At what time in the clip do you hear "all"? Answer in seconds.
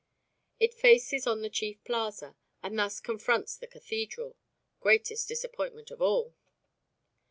6.01-6.33